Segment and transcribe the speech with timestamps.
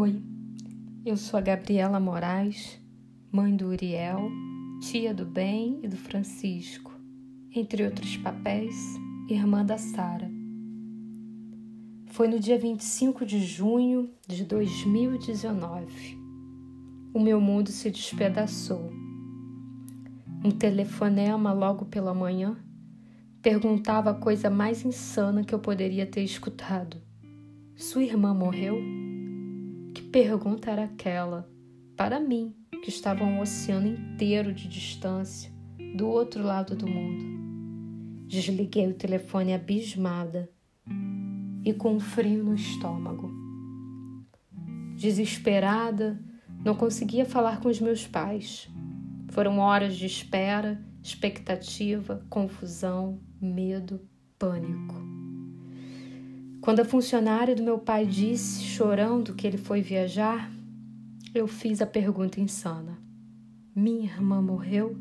[0.00, 0.22] Oi,
[1.04, 2.80] eu sou a Gabriela Moraes,
[3.32, 4.30] mãe do Uriel,
[4.80, 6.92] tia do Ben e do Francisco,
[7.52, 8.76] entre outros papéis,
[9.28, 10.30] irmã da Sara.
[12.12, 16.16] Foi no dia 25 de junho de 2019.
[17.12, 18.92] O meu mundo se despedaçou.
[20.44, 22.56] Um telefonema logo pela manhã
[23.42, 27.02] perguntava a coisa mais insana que eu poderia ter escutado.
[27.74, 29.07] Sua irmã morreu?
[30.12, 31.46] Pergunta era aquela?
[31.94, 35.52] Para mim, que estava um oceano inteiro de distância,
[35.94, 38.26] do outro lado do mundo.
[38.26, 40.50] Desliguei o telefone abismada
[41.62, 43.30] e com um frio no estômago.
[44.96, 46.18] Desesperada,
[46.64, 48.66] não conseguia falar com os meus pais.
[49.28, 54.00] Foram horas de espera, expectativa, confusão, medo,
[54.38, 55.17] pânico.
[56.68, 60.52] Quando a funcionária do meu pai disse, chorando, que ele foi viajar,
[61.34, 62.98] eu fiz a pergunta insana:
[63.74, 64.94] Minha irmã morreu?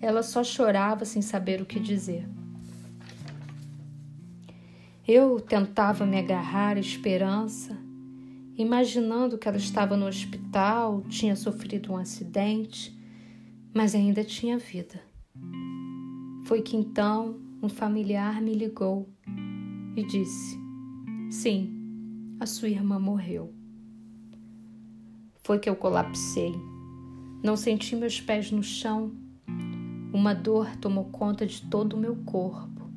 [0.00, 2.28] Ela só chorava sem saber o que dizer.
[5.04, 7.76] Eu tentava me agarrar à esperança,
[8.56, 12.96] imaginando que ela estava no hospital, tinha sofrido um acidente,
[13.74, 15.02] mas ainda tinha vida.
[16.44, 19.08] Foi que então um familiar me ligou
[19.96, 20.60] e disse:
[21.30, 23.52] Sim, a sua irmã morreu.
[25.42, 26.54] Foi que eu colapsei.
[27.42, 29.12] Não senti meus pés no chão.
[30.12, 32.90] Uma dor tomou conta de todo o meu corpo.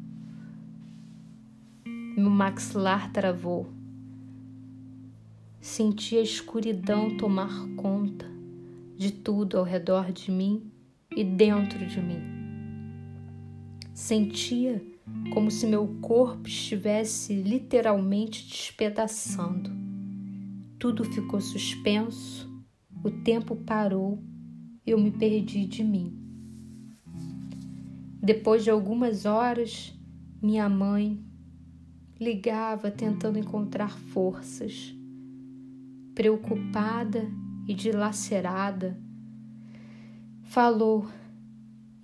[1.86, 3.69] Meu maxilar travou.
[5.61, 8.25] Senti a escuridão tomar conta
[8.97, 10.72] de tudo ao redor de mim
[11.16, 12.39] e dentro de mim.
[14.00, 14.81] Sentia
[15.33, 19.69] como se meu corpo estivesse literalmente despedaçando.
[20.80, 22.50] Tudo ficou suspenso,
[23.03, 24.24] o tempo parou,
[24.88, 26.18] eu me perdi de mim.
[28.24, 29.94] Depois de algumas horas,
[30.41, 31.22] minha mãe
[32.18, 34.95] ligava tentando encontrar forças.
[36.16, 37.29] Preocupada
[37.68, 38.97] e dilacerada,
[40.44, 41.06] falou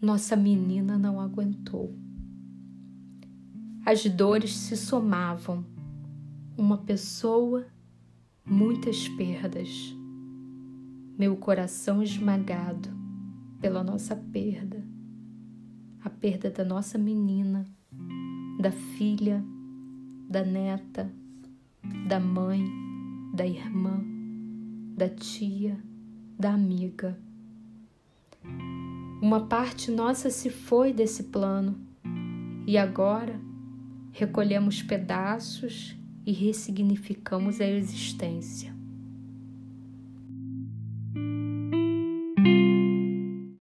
[0.02, 1.96] nossa menina não aguentou.
[3.86, 5.64] As dores se somavam.
[6.58, 7.66] Uma pessoa,
[8.46, 9.96] muitas perdas.
[11.18, 12.90] Meu coração esmagado
[13.62, 14.84] pela nossa perda.
[16.04, 17.66] A perda da nossa menina,
[18.60, 19.44] da filha,
[20.30, 21.12] da neta,
[22.08, 22.64] da mãe,
[23.36, 24.04] da irmã,
[24.96, 25.78] da tia,
[26.38, 27.20] da amiga.
[29.26, 31.76] Uma parte nossa se foi desse plano
[32.68, 33.42] e agora
[34.12, 38.75] recolhemos pedaços e ressignificamos a existência.